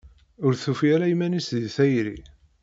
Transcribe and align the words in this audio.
Ur 0.45 0.53
tufi 0.63 0.87
ara 0.95 1.05
iman-is 1.13 1.47
deg 1.55 1.65
tayri. 1.75 2.17